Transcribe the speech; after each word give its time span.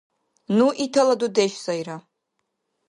Ну 0.57 0.65
итала 0.83 1.13
дудеш 1.21 1.53
сайра. 1.63 1.97